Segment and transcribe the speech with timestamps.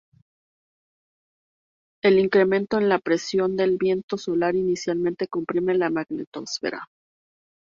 [2.03, 6.87] El incremento en la presión del viento solar inicialmente comprime la magnetosfera.